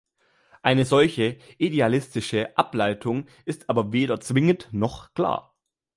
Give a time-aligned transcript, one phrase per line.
[0.63, 5.55] Eine solche „idealistische“ Ableitung ist aber weder zwingend noch klar.